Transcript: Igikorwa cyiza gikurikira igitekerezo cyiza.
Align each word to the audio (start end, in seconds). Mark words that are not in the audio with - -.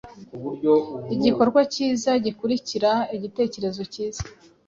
Igikorwa 1.15 1.59
cyiza 1.73 2.11
gikurikira 2.25 2.91
igitekerezo 3.15 3.81
cyiza. 3.93 4.23